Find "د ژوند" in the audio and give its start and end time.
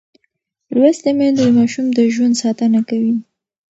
1.97-2.35